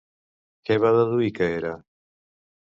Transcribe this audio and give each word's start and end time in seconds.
Què 0.69 0.77
va 0.85 0.93
deduir 0.95 1.29
que 1.41 1.51
era? 1.59 1.75